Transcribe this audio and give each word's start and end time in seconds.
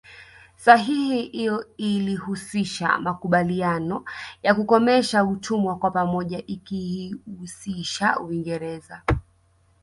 Sahihi 0.65 1.19
iyo 1.41 1.65
ilihusisha 1.77 2.97
makubaliano 2.99 4.05
ya 4.43 4.55
kukomesha 4.55 5.23
utumwa 5.25 5.75
kwa 5.79 5.91
pamoja 5.91 6.45
ikiihusisha 6.45 8.19
Uingereza 8.19 9.01